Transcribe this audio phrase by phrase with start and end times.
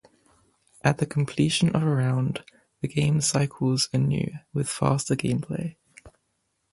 [0.83, 2.43] At the completion of a round,
[2.81, 5.75] the game cycles anew with faster gameplay.